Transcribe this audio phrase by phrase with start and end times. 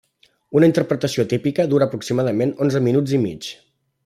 [0.59, 3.55] Una interpretació típica dura aproximadament onze minuts i mig.